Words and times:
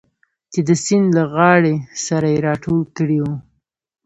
چې 0.51 0.59
د 0.67 0.69
سیند 0.85 1.07
له 1.17 1.23
غاړې 1.33 1.73
سره 2.05 2.27
یې 2.33 2.39
راټول 2.47 2.81
کړي 2.97 3.17
و. 3.23 3.25